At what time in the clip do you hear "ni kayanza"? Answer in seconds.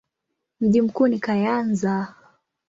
1.07-2.13